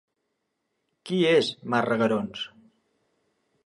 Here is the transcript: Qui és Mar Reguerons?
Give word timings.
Qui 1.11 1.21
és 1.33 1.53
Mar 1.75 1.85
Reguerons? 1.91 2.51